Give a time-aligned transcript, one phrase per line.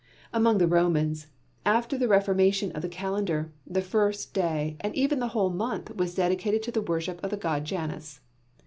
[0.33, 1.27] Among the Romans,
[1.63, 6.15] after the reformation of the calendar, the first day, and even the whole month, was
[6.15, 8.19] dedicated to the worship of the god Janus.